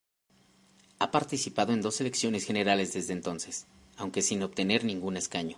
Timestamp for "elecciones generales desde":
2.01-3.13